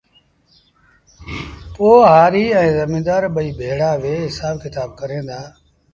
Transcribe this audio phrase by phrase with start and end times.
[1.75, 5.39] پوهآريٚ ائيٚݩ زميݩدآر ٻئي ڀيڙآ ويه هسآب ڪتآب ڪريݩ دآ